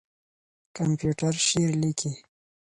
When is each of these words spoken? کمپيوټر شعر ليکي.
کمپيوټر 0.77 1.33
شعر 1.47 1.71
ليکي. 1.81 2.11